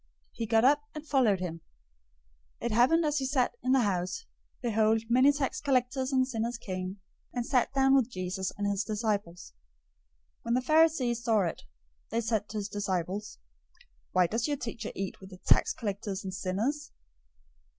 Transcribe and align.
He 0.31 0.47
got 0.47 0.65
up 0.65 0.81
and 0.95 1.05
followed 1.07 1.39
him. 1.41 1.61
009:010 2.59 2.65
It 2.65 2.71
happened 2.71 3.05
as 3.05 3.19
he 3.19 3.27
sat 3.27 3.51
in 3.61 3.71
the 3.71 3.81
house, 3.81 4.25
behold, 4.59 5.03
many 5.09 5.31
tax 5.31 5.61
collectors 5.61 6.11
and 6.11 6.27
sinners 6.27 6.57
came 6.57 6.99
and 7.33 7.45
sat 7.45 7.71
down 7.73 7.93
with 7.93 8.09
Jesus 8.09 8.51
and 8.57 8.65
his 8.65 8.83
disciples. 8.83 9.53
009:011 10.39 10.41
When 10.45 10.53
the 10.55 10.61
Pharisees 10.63 11.23
saw 11.23 11.41
it, 11.41 11.61
they 12.09 12.19
said 12.19 12.49
to 12.49 12.57
his 12.57 12.67
disciples, 12.67 13.37
"Why 14.11 14.25
does 14.25 14.47
your 14.47 14.57
teacher 14.57 14.91
eat 14.95 15.19
with 15.19 15.39
tax 15.45 15.71
collectors 15.71 16.23
and 16.23 16.33
sinners?" 16.33 16.91